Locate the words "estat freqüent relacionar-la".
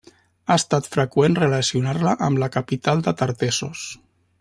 0.61-2.17